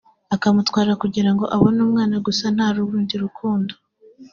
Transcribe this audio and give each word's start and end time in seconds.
akamutwara 0.35 0.91
kugira 1.01 1.29
ngo 1.33 1.45
abone 1.55 1.79
umwana 1.87 2.15
gusa 2.27 2.45
nta 2.55 2.67
rundi 2.75 3.15
rukundo 3.23 3.73